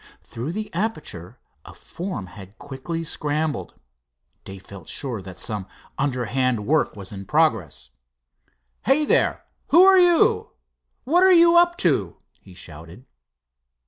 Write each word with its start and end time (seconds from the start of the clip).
Through 0.23 0.53
the 0.53 0.73
aperture 0.73 1.37
a 1.63 1.75
form 1.75 2.25
had 2.25 2.57
quickly 2.57 3.03
scrambled. 3.03 3.75
Dave 4.43 4.65
felt 4.65 4.87
sure 4.89 5.21
that 5.21 5.37
some 5.37 5.67
underhand 5.95 6.65
work 6.65 6.95
was 6.95 7.11
in 7.11 7.23
progress. 7.27 7.91
"Hey, 8.85 9.05
there; 9.05 9.45
who 9.67 9.83
are 9.83 9.99
you? 9.99 10.53
What 11.03 11.21
are 11.21 11.31
you 11.31 11.55
up 11.55 11.77
to?" 11.77 12.17
he 12.41 12.55
shouted. 12.55 13.05